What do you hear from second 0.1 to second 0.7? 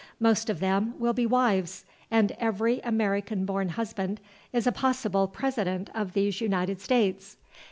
Most of